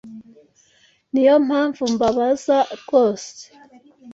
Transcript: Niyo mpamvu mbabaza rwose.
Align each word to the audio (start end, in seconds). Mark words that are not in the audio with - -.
Niyo 1.11 1.35
mpamvu 1.47 1.83
mbabaza 1.93 2.57
rwose. 2.79 3.31